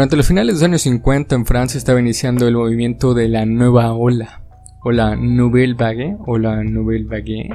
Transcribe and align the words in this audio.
Durante 0.00 0.16
los 0.16 0.28
finales 0.28 0.54
de 0.54 0.60
los 0.60 0.62
años 0.62 0.80
50 0.80 1.34
en 1.34 1.44
Francia 1.44 1.76
estaba 1.76 2.00
iniciando 2.00 2.48
el 2.48 2.54
movimiento 2.54 3.12
de 3.12 3.28
la 3.28 3.44
nueva 3.44 3.92
ola, 3.92 4.40
o 4.82 4.92
la 4.92 5.14
Nouvelle 5.14 5.74
Vague, 5.74 6.16
o 6.26 6.38
la 6.38 6.64
Nouvelle 6.64 7.04
Vague. 7.04 7.50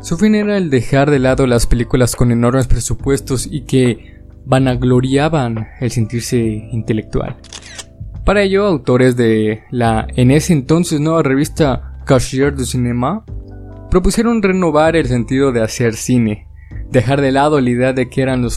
Su 0.00 0.16
fin 0.16 0.34
era 0.34 0.56
el 0.56 0.70
dejar 0.70 1.10
de 1.10 1.18
lado 1.18 1.46
las 1.46 1.66
películas 1.66 2.16
con 2.16 2.32
enormes 2.32 2.68
presupuestos 2.68 3.46
y 3.46 3.66
que 3.66 4.22
vanagloriaban 4.46 5.68
el 5.80 5.90
sentirse 5.90 6.38
intelectual. 6.38 7.36
Para 8.24 8.40
ello, 8.40 8.64
autores 8.64 9.14
de 9.14 9.64
la 9.70 10.06
en 10.16 10.30
ese 10.30 10.54
entonces 10.54 11.00
nueva 11.00 11.22
revista 11.22 11.98
Cahiers 12.06 12.56
du 12.56 12.64
Cinéma 12.64 13.26
propusieron 13.90 14.42
renovar 14.42 14.96
el 14.96 15.04
sentido 15.04 15.52
de 15.52 15.62
hacer 15.62 15.96
cine, 15.96 16.48
dejar 16.90 17.20
de 17.20 17.32
lado 17.32 17.60
la 17.60 17.68
idea 17.68 17.92
de 17.92 18.08
que 18.08 18.22
eran 18.22 18.40
los 18.40 18.56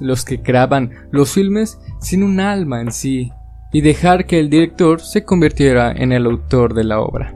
los 0.00 0.24
que 0.24 0.42
creaban 0.42 0.90
los 1.10 1.32
filmes 1.32 1.78
sin 2.00 2.22
un 2.22 2.40
alma 2.40 2.80
en 2.80 2.90
sí, 2.90 3.32
y 3.72 3.80
dejar 3.80 4.26
que 4.26 4.40
el 4.40 4.48
director 4.48 5.00
se 5.00 5.24
convirtiera 5.24 5.92
en 5.92 6.12
el 6.12 6.26
autor 6.26 6.74
de 6.74 6.84
la 6.84 7.00
obra. 7.00 7.34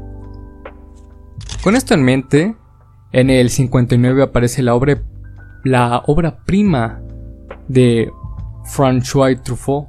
Con 1.62 1.76
esto 1.76 1.94
en 1.94 2.02
mente, 2.02 2.56
en 3.12 3.28
el 3.28 3.50
59 3.50 4.22
aparece 4.22 4.62
la 4.62 4.74
obra, 4.74 5.02
la 5.64 6.02
obra 6.06 6.38
prima 6.44 7.02
de 7.68 8.10
François 8.64 9.42
Truffaut, 9.42 9.88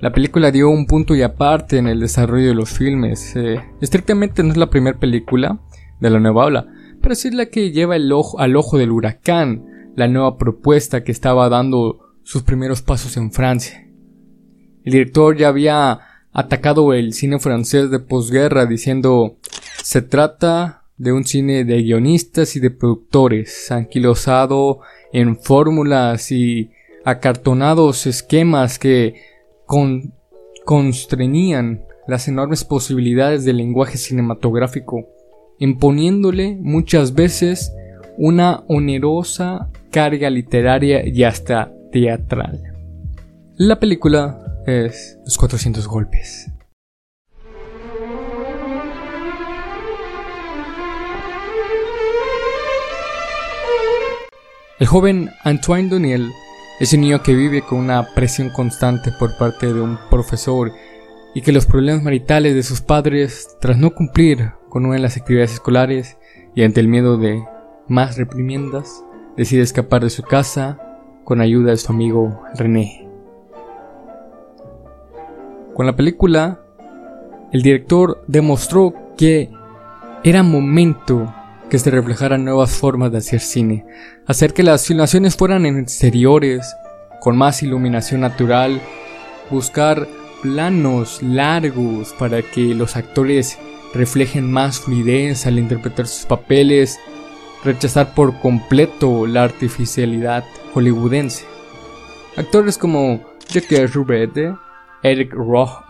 la 0.00 0.12
película 0.12 0.50
dio 0.50 0.70
un 0.70 0.86
punto 0.86 1.14
y 1.14 1.20
aparte 1.20 1.76
en 1.76 1.86
el 1.86 2.00
desarrollo 2.00 2.48
de 2.48 2.54
los 2.54 2.70
filmes. 2.70 3.36
Eh, 3.36 3.60
estrictamente 3.82 4.42
no 4.42 4.50
es 4.50 4.56
la 4.56 4.70
primera 4.70 4.98
película 4.98 5.60
de 6.00 6.08
la 6.08 6.18
nueva 6.18 6.46
ola, 6.46 6.66
pero 7.02 7.14
sí 7.14 7.28
es 7.28 7.34
la 7.34 7.46
que 7.46 7.70
lleva 7.70 7.96
el 7.96 8.10
ojo, 8.10 8.40
al 8.40 8.56
ojo 8.56 8.78
del 8.78 8.92
huracán, 8.92 9.69
la 10.00 10.08
nueva 10.08 10.38
propuesta 10.38 11.04
que 11.04 11.12
estaba 11.12 11.50
dando 11.50 12.14
sus 12.22 12.42
primeros 12.42 12.80
pasos 12.80 13.18
en 13.18 13.30
Francia. 13.30 13.86
El 14.82 14.92
director 14.92 15.36
ya 15.36 15.48
había 15.48 16.00
atacado 16.32 16.94
el 16.94 17.12
cine 17.12 17.38
francés 17.38 17.90
de 17.90 17.98
posguerra 17.98 18.64
diciendo 18.64 19.36
se 19.82 20.00
trata 20.00 20.84
de 20.96 21.12
un 21.12 21.24
cine 21.24 21.64
de 21.64 21.82
guionistas 21.82 22.56
y 22.56 22.60
de 22.60 22.70
productores, 22.70 23.70
anquilosado 23.70 24.80
en 25.12 25.36
fórmulas 25.36 26.32
y 26.32 26.70
acartonados 27.04 28.06
esquemas 28.06 28.78
que 28.78 29.16
constreñían 30.64 31.84
las 32.08 32.26
enormes 32.26 32.64
posibilidades 32.64 33.44
del 33.44 33.58
lenguaje 33.58 33.98
cinematográfico, 33.98 35.08
imponiéndole 35.58 36.56
muchas 36.58 37.14
veces 37.14 37.74
una 38.18 38.62
onerosa 38.68 39.68
carga 39.90 40.30
literaria 40.30 41.06
y 41.06 41.24
hasta 41.24 41.72
teatral. 41.92 42.60
La 43.56 43.78
película 43.78 44.62
es 44.66 45.18
Los 45.24 45.36
400 45.38 45.86
golpes. 45.86 46.50
El 54.78 54.86
joven 54.86 55.30
Antoine 55.44 55.90
Daniel 55.90 56.30
ese 56.80 56.96
niño 56.96 57.22
que 57.22 57.34
vive 57.34 57.60
con 57.60 57.78
una 57.78 58.14
presión 58.14 58.48
constante 58.48 59.12
por 59.12 59.36
parte 59.36 59.66
de 59.66 59.82
un 59.82 59.98
profesor 60.08 60.72
y 61.34 61.42
que 61.42 61.52
los 61.52 61.66
problemas 61.66 62.02
maritales 62.02 62.54
de 62.54 62.62
sus 62.62 62.80
padres, 62.80 63.58
tras 63.60 63.76
no 63.76 63.90
cumplir 63.90 64.52
con 64.70 64.86
una 64.86 64.94
de 64.94 65.02
las 65.02 65.18
actividades 65.18 65.52
escolares 65.52 66.16
y 66.54 66.62
ante 66.62 66.80
el 66.80 66.88
miedo 66.88 67.18
de 67.18 67.44
más 67.90 68.16
reprimiendas, 68.16 69.04
decide 69.36 69.62
escapar 69.62 70.02
de 70.02 70.10
su 70.10 70.22
casa 70.22 70.78
con 71.24 71.40
ayuda 71.40 71.72
de 71.72 71.76
su 71.76 71.92
amigo 71.92 72.40
René. 72.54 73.08
Con 75.74 75.86
la 75.86 75.96
película, 75.96 76.60
el 77.52 77.62
director 77.62 78.22
demostró 78.28 78.94
que 79.16 79.50
era 80.22 80.42
momento 80.42 81.34
que 81.68 81.78
se 81.78 81.90
reflejaran 81.90 82.44
nuevas 82.44 82.70
formas 82.70 83.10
de 83.12 83.18
hacer 83.18 83.40
cine, 83.40 83.84
hacer 84.26 84.52
que 84.52 84.62
las 84.62 84.86
filmaciones 84.86 85.36
fueran 85.36 85.66
en 85.66 85.78
exteriores, 85.78 86.74
con 87.20 87.36
más 87.36 87.62
iluminación 87.62 88.20
natural, 88.20 88.80
buscar 89.50 90.06
planos 90.42 91.22
largos 91.22 92.14
para 92.18 92.42
que 92.42 92.74
los 92.74 92.96
actores 92.96 93.58
reflejen 93.94 94.50
más 94.50 94.80
fluidez 94.80 95.46
al 95.46 95.58
interpretar 95.58 96.06
sus 96.06 96.26
papeles, 96.26 96.98
rechazar 97.64 98.14
por 98.14 98.38
completo 98.40 99.26
la 99.26 99.44
artificialidad 99.44 100.44
hollywoodense. 100.74 101.44
Actores 102.36 102.78
como 102.78 103.20
Jacques 103.48 103.92
Rubete, 103.94 104.54
Eric 105.02 105.34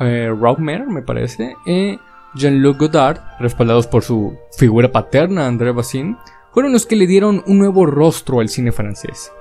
eh, 0.00 0.28
Rohmer, 0.28 0.86
me 0.86 1.02
parece, 1.02 1.54
y 1.66 1.98
Jean-Luc 2.34 2.78
Godard, 2.78 3.20
respaldados 3.38 3.86
por 3.86 4.02
su 4.02 4.36
figura 4.56 4.90
paterna 4.90 5.46
André 5.46 5.72
Bazin, 5.72 6.16
fueron 6.52 6.72
los 6.72 6.86
que 6.86 6.96
le 6.96 7.06
dieron 7.06 7.42
un 7.46 7.58
nuevo 7.58 7.86
rostro 7.86 8.40
al 8.40 8.48
cine 8.48 8.72
francés. 8.72 9.32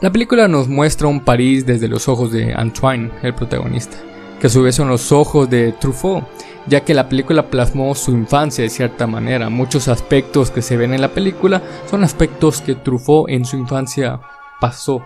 La 0.00 0.10
película 0.10 0.48
nos 0.48 0.68
muestra 0.68 1.08
un 1.08 1.20
París 1.20 1.66
desde 1.66 1.88
los 1.88 2.08
ojos 2.08 2.32
de 2.32 2.54
Antoine, 2.54 3.10
el 3.22 3.34
protagonista, 3.34 3.98
que 4.40 4.46
a 4.46 4.50
su 4.50 4.62
vez 4.62 4.74
son 4.74 4.88
los 4.88 5.12
ojos 5.12 5.50
de 5.50 5.72
Truffaut, 5.72 6.24
ya 6.66 6.80
que 6.80 6.94
la 6.94 7.08
película 7.08 7.50
plasmó 7.50 7.94
su 7.94 8.12
infancia 8.12 8.64
de 8.64 8.70
cierta 8.70 9.06
manera. 9.06 9.50
Muchos 9.50 9.88
aspectos 9.88 10.50
que 10.50 10.62
se 10.62 10.76
ven 10.76 10.94
en 10.94 11.02
la 11.02 11.08
película 11.08 11.62
son 11.90 12.04
aspectos 12.04 12.60
que 12.62 12.74
Truffaut 12.74 13.28
en 13.28 13.44
su 13.44 13.56
infancia 13.56 14.20
pasó. 14.60 15.04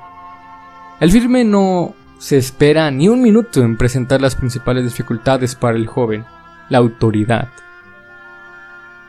El 1.01 1.11
filme 1.11 1.45
no 1.45 1.95
se 2.19 2.37
espera 2.37 2.91
ni 2.91 3.09
un 3.09 3.21
minuto 3.21 3.61
en 3.63 3.77
presentar 3.77 4.21
las 4.21 4.37
principales 4.37 4.85
dificultades 4.85 5.57
para 5.57 5.77
el 5.77 5.87
joven, 5.87 6.25
la 6.71 6.79
autoridad. 6.79 7.49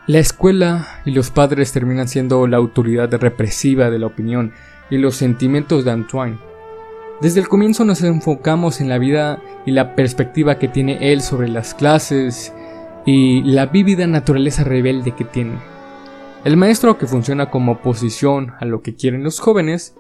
La 0.08 0.20
escuela 0.20 0.88
y 1.06 1.12
los 1.12 1.32
padres 1.32 1.72
terminan 1.72 2.08
siendo 2.08 2.46
la 2.48 2.58
autoridad 2.58 3.12
represiva 3.14 3.90
de 3.90 4.00
la 4.00 4.08
opinión 4.08 4.54
y 4.90 4.98
los 4.98 5.16
sentimientos 5.16 5.86
de 5.86 5.92
Antoine. 5.92 6.38
Desde 7.22 7.40
el 7.40 7.48
comienzo 7.48 7.86
nos 7.86 8.02
enfocamos 8.04 8.82
en 8.82 8.90
la 8.90 8.98
vida 8.98 9.42
y 9.66 9.72
la 9.72 9.96
perspectiva 9.96 10.60
que 10.60 10.68
tiene 10.68 11.14
él 11.14 11.22
sobre 11.22 11.48
las 11.48 11.74
clases 11.74 12.54
y 13.06 13.42
la 13.44 13.68
vívida 13.68 14.06
naturaleza 14.06 14.66
rebelde 14.66 15.14
que 15.14 15.24
tiene. 15.24 15.54
El 16.44 16.58
maestro 16.58 16.98
que 16.98 17.08
funciona 17.08 17.50
como 17.50 17.74
oposición 17.74 18.54
a 18.60 18.66
lo 18.66 18.82
que 18.82 18.96
quieren 18.96 19.24
los 19.24 19.40
jóvenes, 19.40 19.96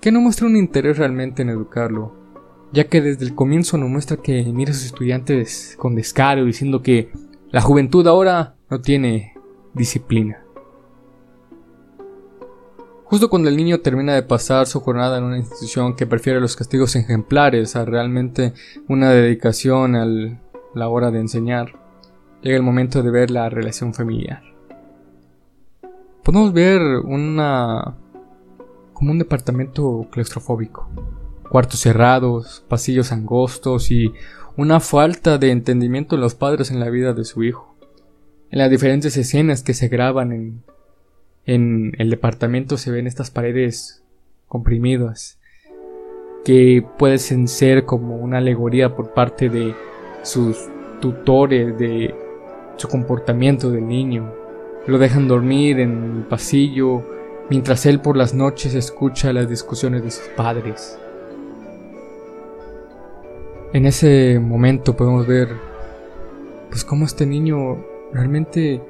que 0.00 0.12
no 0.12 0.20
muestra 0.20 0.46
un 0.46 0.56
interés 0.56 0.96
realmente 0.96 1.42
en 1.42 1.50
educarlo, 1.50 2.14
ya 2.72 2.84
que 2.84 3.00
desde 3.00 3.24
el 3.24 3.34
comienzo 3.34 3.76
nos 3.76 3.90
muestra 3.90 4.18
que 4.18 4.44
mira 4.44 4.70
a 4.70 4.74
sus 4.74 4.86
estudiantes 4.86 5.74
con 5.76 5.96
descaro 5.96 6.44
diciendo 6.44 6.82
que 6.82 7.10
la 7.50 7.60
juventud 7.60 8.06
ahora 8.06 8.54
no 8.70 8.80
tiene 8.80 9.34
disciplina. 9.74 10.44
Justo 13.10 13.28
cuando 13.28 13.48
el 13.48 13.56
niño 13.56 13.80
termina 13.80 14.14
de 14.14 14.22
pasar 14.22 14.68
su 14.68 14.78
jornada 14.78 15.18
en 15.18 15.24
una 15.24 15.36
institución 15.36 15.96
que 15.96 16.06
prefiere 16.06 16.40
los 16.40 16.54
castigos 16.54 16.94
ejemplares 16.94 17.74
a 17.74 17.84
realmente 17.84 18.54
una 18.86 19.10
dedicación 19.10 19.96
a 19.96 20.06
la 20.76 20.88
hora 20.88 21.10
de 21.10 21.18
enseñar, 21.18 21.72
llega 22.40 22.56
el 22.56 22.62
momento 22.62 23.02
de 23.02 23.10
ver 23.10 23.32
la 23.32 23.50
relación 23.50 23.94
familiar. 23.94 24.44
Podemos 26.22 26.52
ver 26.52 26.80
una 26.80 27.96
como 28.92 29.10
un 29.10 29.18
departamento 29.18 30.06
claustrofóbico 30.12 30.88
cuartos 31.48 31.80
cerrados, 31.80 32.64
pasillos 32.68 33.10
angostos 33.10 33.90
y 33.90 34.12
una 34.56 34.78
falta 34.78 35.36
de 35.36 35.50
entendimiento 35.50 36.14
de 36.14 36.22
los 36.22 36.36
padres 36.36 36.70
en 36.70 36.78
la 36.78 36.90
vida 36.90 37.12
de 37.12 37.24
su 37.24 37.42
hijo. 37.42 37.74
En 38.50 38.60
las 38.60 38.70
diferentes 38.70 39.16
escenas 39.16 39.64
que 39.64 39.74
se 39.74 39.88
graban 39.88 40.30
en, 40.30 40.62
en 41.46 41.92
el 41.98 42.10
departamento 42.10 42.76
se 42.76 42.90
ven 42.90 43.06
estas 43.06 43.30
paredes 43.30 44.02
comprimidas 44.46 45.38
que 46.44 46.84
pueden 46.98 47.48
ser 47.48 47.84
como 47.84 48.16
una 48.16 48.38
alegoría 48.38 48.94
por 48.94 49.12
parte 49.12 49.48
de 49.48 49.74
sus 50.22 50.68
tutores 51.00 51.78
de 51.78 52.14
su 52.76 52.88
comportamiento 52.88 53.70
del 53.70 53.86
niño. 53.86 54.32
Lo 54.86 54.98
dejan 54.98 55.28
dormir 55.28 55.80
en 55.80 56.16
el 56.18 56.22
pasillo 56.24 57.04
mientras 57.50 57.84
él 57.86 58.00
por 58.00 58.16
las 58.16 58.32
noches 58.32 58.74
escucha 58.74 59.32
las 59.32 59.48
discusiones 59.48 60.02
de 60.02 60.10
sus 60.10 60.28
padres. 60.28 60.98
En 63.72 63.86
ese 63.86 64.38
momento 64.40 64.96
podemos 64.96 65.26
ver 65.26 65.48
pues 66.70 66.84
cómo 66.84 67.04
este 67.04 67.26
niño 67.26 67.84
realmente 68.12 68.80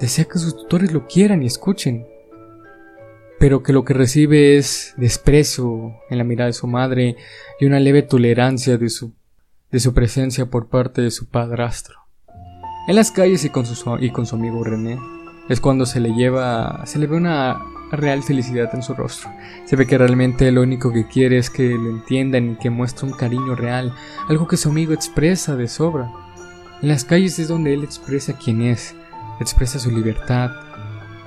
desea 0.00 0.24
que 0.26 0.38
sus 0.38 0.56
tutores 0.56 0.92
lo 0.92 1.06
quieran 1.06 1.42
y 1.42 1.46
escuchen, 1.46 2.06
pero 3.38 3.62
que 3.62 3.72
lo 3.72 3.84
que 3.84 3.94
recibe 3.94 4.56
es 4.56 4.94
desprecio 4.96 5.96
en 6.10 6.18
la 6.18 6.24
mirada 6.24 6.46
de 6.46 6.54
su 6.54 6.66
madre 6.66 7.16
y 7.60 7.66
una 7.66 7.80
leve 7.80 8.02
tolerancia 8.02 8.78
de 8.78 8.88
su, 8.88 9.14
de 9.70 9.80
su 9.80 9.94
presencia 9.94 10.46
por 10.46 10.68
parte 10.68 11.02
de 11.02 11.10
su 11.10 11.26
padrastro. 11.28 11.96
En 12.88 12.96
las 12.96 13.10
calles 13.10 13.44
y 13.44 13.50
con, 13.50 13.66
su, 13.66 13.98
y 14.00 14.10
con 14.10 14.26
su 14.26 14.36
amigo 14.36 14.64
René 14.64 14.98
es 15.48 15.60
cuando 15.60 15.86
se 15.86 16.00
le 16.00 16.14
lleva, 16.14 16.82
se 16.86 16.98
le 16.98 17.06
ve 17.06 17.16
una 17.16 17.60
real 17.92 18.22
felicidad 18.22 18.74
en 18.74 18.82
su 18.82 18.94
rostro. 18.94 19.30
Se 19.64 19.76
ve 19.76 19.86
que 19.86 19.98
realmente 19.98 20.50
lo 20.50 20.62
único 20.62 20.92
que 20.92 21.06
quiere 21.06 21.38
es 21.38 21.50
que 21.50 21.68
lo 21.68 21.90
entiendan 21.90 22.52
y 22.52 22.56
que 22.56 22.70
muestre 22.70 23.06
un 23.06 23.12
cariño 23.12 23.54
real, 23.54 23.94
algo 24.28 24.48
que 24.48 24.56
su 24.56 24.70
amigo 24.70 24.92
expresa 24.92 25.56
de 25.56 25.68
sobra. 25.68 26.10
En 26.82 26.88
las 26.88 27.04
calles 27.04 27.38
es 27.38 27.48
donde 27.48 27.74
él 27.74 27.84
expresa 27.84 28.36
quién 28.36 28.62
es, 28.62 28.95
expresa 29.40 29.78
su 29.78 29.90
libertad. 29.90 30.50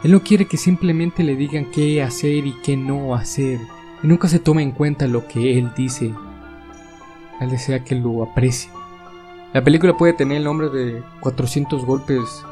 Él 0.04 0.12
no 0.12 0.22
quiere 0.22 0.46
que 0.46 0.58
simplemente 0.58 1.24
le 1.24 1.36
digan 1.36 1.72
qué 1.72 2.02
hacer 2.02 2.46
y 2.46 2.54
qué 2.64 2.78
no 2.78 3.16
hacer, 3.16 3.60
y 4.02 4.08
nunca 4.08 4.28
se 4.28 4.40
tome 4.40 4.64
en 4.64 4.72
cuenta 4.72 5.08
lo 5.08 5.28
que 5.28 5.58
él 5.58 5.72
dice. 5.76 6.14
Él 7.42 7.50
desea 7.50 7.84
que 7.84 7.96
lo 7.96 8.24
aprecie. 8.24 8.72
La 9.54 9.64
película 9.64 9.98
puede 9.98 10.14
tener 10.14 10.38
el 10.38 10.44
nombre 10.44 10.70
de 10.70 11.02
400 11.22 11.86
golpes 11.86 12.46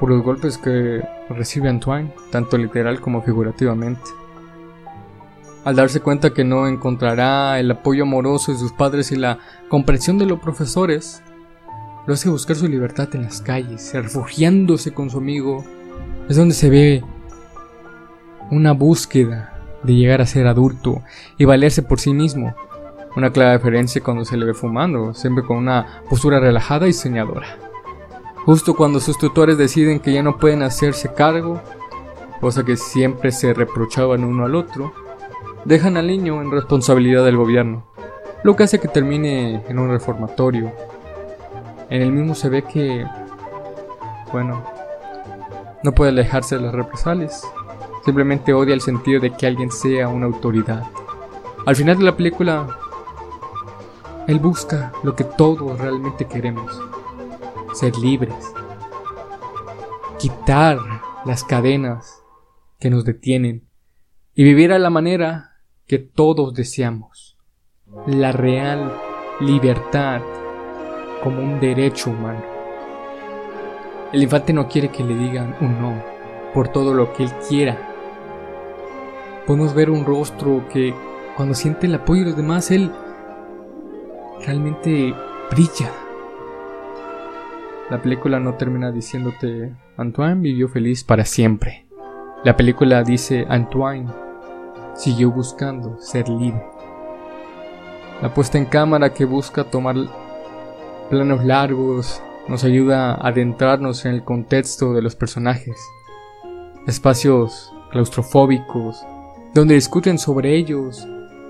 por 0.00 0.10
los 0.10 0.22
golpes 0.22 0.58
que 0.58 1.02
recibe 1.30 1.68
Antoine, 1.68 2.12
tanto 2.30 2.58
literal 2.58 3.00
como 3.00 3.22
figurativamente. 3.22 4.10
Al 5.64 5.76
darse 5.76 6.00
cuenta 6.00 6.34
que 6.34 6.44
no 6.44 6.66
encontrará 6.66 7.58
el 7.58 7.70
apoyo 7.70 8.02
amoroso 8.02 8.52
de 8.52 8.58
sus 8.58 8.72
padres 8.72 9.12
y 9.12 9.16
la 9.16 9.38
comprensión 9.68 10.18
de 10.18 10.26
los 10.26 10.40
profesores, 10.40 11.22
lo 12.06 12.14
hace 12.14 12.28
buscar 12.28 12.56
su 12.56 12.68
libertad 12.68 13.08
en 13.14 13.22
las 13.22 13.40
calles, 13.40 13.92
refugiándose 13.94 14.92
con 14.92 15.10
su 15.10 15.18
amigo. 15.18 15.64
Es 16.28 16.36
donde 16.36 16.54
se 16.54 16.68
ve 16.68 17.04
una 18.50 18.72
búsqueda 18.72 19.54
de 19.82 19.94
llegar 19.94 20.20
a 20.20 20.26
ser 20.26 20.46
adulto 20.46 21.02
y 21.38 21.44
valerse 21.44 21.82
por 21.82 22.00
sí 22.00 22.12
mismo. 22.12 22.54
Una 23.16 23.30
clara 23.30 23.56
diferencia 23.56 24.02
cuando 24.02 24.24
se 24.24 24.36
le 24.36 24.44
ve 24.44 24.54
fumando, 24.54 25.14
siempre 25.14 25.44
con 25.44 25.56
una 25.56 26.02
postura 26.08 26.40
relajada 26.40 26.88
y 26.88 26.92
soñadora. 26.92 27.58
Justo 28.44 28.74
cuando 28.74 29.00
sus 29.00 29.16
tutores 29.16 29.56
deciden 29.56 30.00
que 30.00 30.12
ya 30.12 30.22
no 30.22 30.36
pueden 30.36 30.62
hacerse 30.62 31.12
cargo, 31.14 31.62
cosa 32.40 32.64
que 32.64 32.76
siempre 32.76 33.32
se 33.32 33.54
reprochaban 33.54 34.24
uno 34.24 34.44
al 34.44 34.54
otro, 34.54 34.92
dejan 35.64 35.96
al 35.96 36.08
niño 36.08 36.42
en 36.42 36.50
responsabilidad 36.50 37.24
del 37.24 37.38
gobierno, 37.38 37.86
lo 38.42 38.54
que 38.54 38.64
hace 38.64 38.80
que 38.80 38.88
termine 38.88 39.62
en 39.68 39.78
un 39.78 39.88
reformatorio. 39.88 40.72
En 41.90 42.02
el 42.02 42.12
mismo 42.12 42.34
se 42.34 42.48
ve 42.48 42.62
que, 42.62 43.06
bueno, 44.32 44.64
no 45.82 45.92
puede 45.92 46.10
alejarse 46.10 46.56
de 46.56 46.62
las 46.62 46.74
represalias, 46.74 47.46
simplemente 48.04 48.54
odia 48.54 48.74
el 48.74 48.80
sentido 48.80 49.20
de 49.20 49.32
que 49.32 49.46
alguien 49.46 49.70
sea 49.70 50.08
una 50.08 50.26
autoridad. 50.26 50.84
Al 51.66 51.76
final 51.76 51.98
de 51.98 52.04
la 52.04 52.16
película, 52.16 52.66
él 54.26 54.38
busca 54.38 54.92
lo 55.02 55.14
que 55.14 55.24
todos 55.24 55.78
realmente 55.78 56.24
queremos, 56.24 56.80
ser 57.74 57.96
libres, 57.98 58.52
quitar 60.18 60.78
las 61.26 61.44
cadenas 61.44 62.22
que 62.78 62.88
nos 62.90 63.04
detienen 63.04 63.68
y 64.34 64.44
vivir 64.44 64.72
a 64.72 64.78
la 64.78 64.90
manera 64.90 65.58
que 65.86 65.98
todos 65.98 66.54
deseamos, 66.54 67.36
la 68.06 68.32
real 68.32 68.92
libertad 69.40 70.22
como 71.24 71.42
un 71.42 71.58
derecho 71.58 72.10
humano. 72.10 72.40
El 74.12 74.22
infante 74.22 74.52
no 74.52 74.68
quiere 74.68 74.90
que 74.90 75.02
le 75.02 75.16
digan 75.16 75.56
un 75.60 75.80
no 75.80 75.94
por 76.52 76.68
todo 76.68 76.94
lo 76.94 77.12
que 77.12 77.24
él 77.24 77.32
quiera. 77.48 77.76
Podemos 79.46 79.74
ver 79.74 79.90
un 79.90 80.04
rostro 80.04 80.68
que 80.68 80.94
cuando 81.36 81.54
siente 81.54 81.88
el 81.88 81.94
apoyo 81.96 82.20
de 82.20 82.28
los 82.28 82.36
demás, 82.36 82.70
él 82.70 82.92
realmente 84.46 85.12
brilla 85.50 85.90
la 87.90 88.00
película 88.00 88.40
no 88.40 88.54
termina 88.54 88.90
diciéndote 88.90 89.74
Antoine 89.98 90.40
vivió 90.40 90.68
feliz 90.68 91.04
para 91.04 91.26
siempre. 91.26 91.84
La 92.42 92.56
película 92.56 93.02
dice 93.02 93.44
Antoine 93.46 94.08
siguió 94.94 95.30
buscando 95.30 95.98
ser 96.00 96.30
libre. 96.30 96.64
La 98.22 98.32
puesta 98.32 98.56
en 98.56 98.64
cámara 98.64 99.12
que 99.12 99.26
busca 99.26 99.64
tomar 99.64 99.96
planos 101.10 101.44
largos 101.44 102.22
nos 102.48 102.64
ayuda 102.64 103.12
a 103.12 103.28
adentrarnos 103.28 104.04
en 104.04 104.14
el 104.14 104.24
contexto 104.24 104.92
de 104.92 105.02
los 105.02 105.16
personajes. 105.16 105.76
Espacios 106.86 107.72
claustrofóbicos 107.90 109.04
donde 109.54 109.74
discuten 109.74 110.18
sobre 110.18 110.56
ellos 110.56 111.06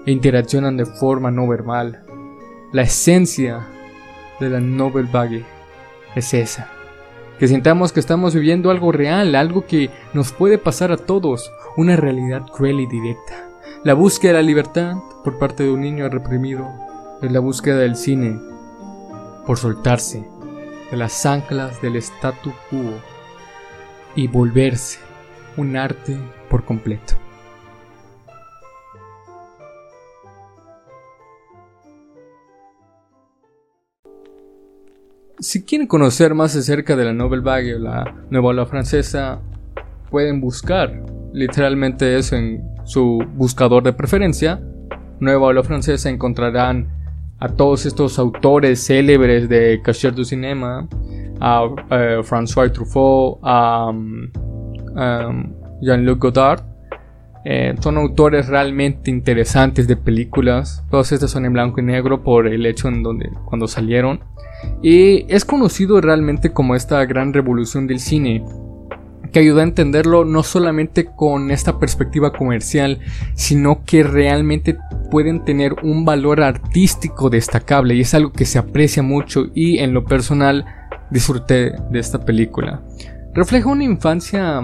e 0.06 0.12
interaccionan 0.12 0.76
de 0.76 0.84
forma 0.84 1.30
no 1.30 1.48
verbal. 1.48 2.04
La 2.72 2.82
esencia 2.82 3.66
de 4.40 4.50
la 4.50 4.60
novel 4.60 5.06
vague 5.06 5.44
es 6.14 6.34
esa. 6.34 6.68
Que 7.38 7.48
sintamos 7.48 7.92
que 7.92 8.00
estamos 8.00 8.34
viviendo 8.34 8.70
algo 8.70 8.92
real, 8.92 9.34
algo 9.34 9.66
que 9.66 9.90
nos 10.12 10.32
puede 10.32 10.58
pasar 10.58 10.92
a 10.92 10.96
todos, 10.96 11.50
una 11.76 11.96
realidad 11.96 12.42
cruel 12.52 12.80
y 12.80 12.86
directa. 12.86 13.48
La 13.82 13.94
búsqueda 13.94 14.32
de 14.32 14.38
la 14.38 14.46
libertad 14.46 14.94
por 15.24 15.38
parte 15.38 15.64
de 15.64 15.70
un 15.70 15.80
niño 15.80 16.08
reprimido 16.08 16.68
es 17.22 17.32
la 17.32 17.40
búsqueda 17.40 17.78
del 17.78 17.96
cine 17.96 18.38
por 19.46 19.58
soltarse 19.58 20.24
de 20.90 20.96
las 20.96 21.24
anclas 21.26 21.80
del 21.82 21.96
statu 21.96 22.52
quo 22.70 23.00
y 24.14 24.28
volverse 24.28 24.98
un 25.56 25.76
arte 25.76 26.16
por 26.48 26.64
completo. 26.64 27.14
Si 35.40 35.62
quieren 35.62 35.86
conocer 35.86 36.32
más 36.34 36.56
acerca 36.56 36.96
de 36.96 37.04
la 37.04 37.12
Novel 37.12 37.42
Vague 37.42 37.74
o 37.74 37.78
la 37.78 38.24
nueva 38.30 38.48
ola 38.48 38.66
francesa, 38.66 39.40
pueden 40.10 40.40
buscar 40.40 41.04
literalmente 41.32 42.16
eso 42.16 42.36
en 42.36 42.64
su 42.84 43.22
buscador 43.34 43.82
de 43.82 43.92
preferencia. 43.92 44.62
Nueva 45.20 45.48
ola 45.48 45.62
francesa 45.62 46.08
encontrarán 46.08 46.88
a 47.44 47.48
todos 47.48 47.84
estos 47.84 48.18
autores 48.18 48.86
célebres 48.86 49.50
de 49.50 49.82
Cachet 49.84 50.14
du 50.14 50.24
Cinema, 50.24 50.88
a 51.40 51.68
eh, 51.90 52.20
François 52.22 52.72
Truffaut, 52.72 53.38
a 53.42 53.90
um, 53.90 54.30
um, 54.96 55.52
Jean-Luc 55.82 56.20
Godard. 56.20 56.62
Eh, 57.44 57.74
son 57.80 57.98
autores 57.98 58.48
realmente 58.48 59.10
interesantes 59.10 59.86
de 59.86 59.94
películas. 59.94 60.82
Todas 60.90 61.12
estas 61.12 61.32
son 61.32 61.44
en 61.44 61.52
blanco 61.52 61.80
y 61.80 61.84
negro 61.84 62.22
por 62.22 62.46
el 62.46 62.64
hecho 62.64 62.88
en 62.88 63.02
donde 63.02 63.30
cuando 63.44 63.68
salieron. 63.68 64.20
Y 64.82 65.30
es 65.30 65.44
conocido 65.44 66.00
realmente 66.00 66.50
como 66.50 66.74
esta 66.74 67.04
gran 67.04 67.34
revolución 67.34 67.86
del 67.86 68.00
cine, 68.00 68.42
que 69.32 69.40
ayudó 69.40 69.60
a 69.60 69.64
entenderlo 69.64 70.24
no 70.24 70.42
solamente 70.42 71.06
con 71.06 71.50
esta 71.50 71.78
perspectiva 71.78 72.32
comercial, 72.32 73.00
sino 73.34 73.84
que 73.84 74.02
realmente 74.02 74.76
pueden 75.10 75.44
tener 75.44 75.74
un 75.82 76.04
valor 76.04 76.42
artístico 76.42 77.30
destacable 77.30 77.94
y 77.94 78.00
es 78.00 78.14
algo 78.14 78.32
que 78.32 78.44
se 78.44 78.58
aprecia 78.58 79.02
mucho 79.02 79.46
y 79.54 79.78
en 79.78 79.94
lo 79.94 80.04
personal 80.04 80.64
disfruté 81.10 81.72
de 81.90 81.98
esta 81.98 82.24
película. 82.24 82.82
Refleja 83.34 83.68
una 83.68 83.84
infancia 83.84 84.60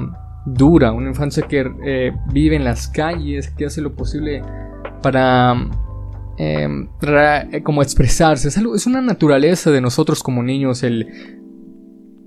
dura, 0.47 0.93
una 0.93 1.09
infancia 1.09 1.47
que 1.47 1.71
eh, 1.85 2.13
vive 2.33 2.57
en 2.57 2.65
las 2.65 2.89
calles, 2.89 3.51
que 3.51 3.67
hace 3.67 3.81
lo 3.81 3.95
posible 3.95 4.43
para 5.03 5.55
Em, 6.43 6.89
eh, 7.03 7.63
como 7.63 7.83
expresarse. 7.83 8.49
Es, 8.49 8.57
es, 8.57 8.87
una 8.87 9.03
naturaleza 9.03 9.71
de 9.71 9.83
nosotros 9.83 10.23
como 10.23 10.43
niños 10.43 10.83
el, 10.83 11.07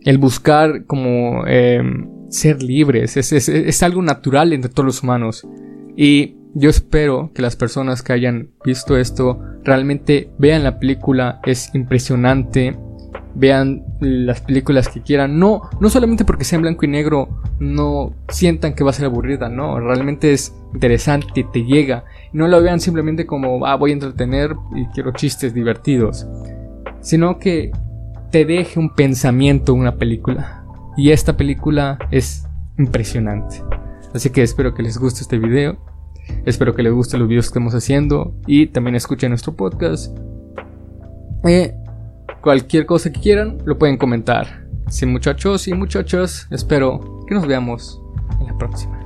el 0.03 0.17
buscar 0.19 0.85
como 0.85 1.47
em, 1.47 2.07
ser 2.33 2.61
libres. 2.61 3.17
Es, 3.17 3.31
es, 3.31 3.83
algo 3.83 4.01
natural 4.01 4.53
entre 4.53 4.71
todos 4.71 4.85
los 4.85 5.03
humanos. 5.03 5.47
Y 5.95 6.35
yo 6.53 6.69
espero 6.69 7.31
que 7.33 7.41
las 7.41 7.55
personas 7.55 8.01
que 8.01 8.13
hayan 8.13 8.49
visto 8.65 8.97
esto 8.97 9.39
realmente 9.63 10.31
vean 10.37 10.63
la 10.63 10.79
película. 10.79 11.39
Es 11.45 11.73
impresionante. 11.73 12.77
Vean 13.35 13.83
las 13.99 14.41
películas 14.41 14.89
que 14.89 15.01
quieran. 15.01 15.39
No, 15.39 15.69
no 15.79 15.89
solamente 15.89 16.25
porque 16.25 16.43
sea 16.43 16.57
en 16.57 16.63
blanco 16.63 16.85
y 16.85 16.89
negro, 16.89 17.41
no 17.59 18.13
sientan 18.29 18.75
que 18.75 18.83
va 18.83 18.91
a 18.91 18.93
ser 18.93 19.05
aburrida. 19.05 19.49
No, 19.49 19.79
realmente 19.79 20.33
es 20.33 20.53
interesante, 20.73 21.45
te 21.51 21.63
llega 21.63 22.03
no 22.33 22.47
lo 22.47 22.61
vean 22.61 22.79
simplemente 22.79 23.25
como, 23.25 23.65
ah, 23.65 23.75
voy 23.75 23.91
a 23.91 23.93
entretener 23.93 24.55
y 24.75 24.87
quiero 24.87 25.13
chistes 25.13 25.53
divertidos, 25.53 26.27
sino 26.99 27.37
que 27.37 27.71
te 28.31 28.43
deje 28.43 28.79
un 28.79 28.93
pensamiento 28.93 29.73
una 29.73 29.95
película. 29.95 30.62
Y 30.95 31.11
esta 31.11 31.35
película 31.35 31.97
es 32.11 32.47
impresionante. 32.77 33.63
Así 34.13 34.29
que 34.29 34.43
espero 34.43 34.73
que 34.73 34.83
les 34.83 34.97
guste 34.97 35.21
este 35.21 35.37
video. 35.37 35.77
Espero 36.45 36.75
que 36.75 36.83
les 36.83 36.93
gusten 36.93 37.19
los 37.19 37.27
videos 37.27 37.45
que 37.45 37.49
estamos 37.49 37.73
haciendo. 37.73 38.35
Y 38.47 38.67
también 38.67 38.95
escuchen 38.95 39.29
nuestro 39.29 39.55
podcast. 39.55 40.15
Eh, 41.45 41.75
cualquier 42.41 42.85
cosa 42.85 43.11
que 43.11 43.19
quieran, 43.19 43.57
lo 43.65 43.77
pueden 43.77 43.97
comentar. 43.97 44.63
Sí, 44.89 45.05
muchachos 45.05 45.67
y 45.67 45.73
muchachas, 45.73 46.47
espero 46.51 47.25
que 47.27 47.33
nos 47.33 47.47
veamos 47.47 48.01
en 48.39 48.47
la 48.47 48.57
próxima. 48.57 49.02